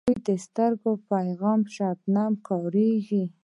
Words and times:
د 0.01 0.03
هغو 0.07 0.33
سترګې 0.45 0.81
په 0.83 0.91
پیغور 1.09 1.59
شبنم 1.75 2.33
کاږي. 2.47 3.23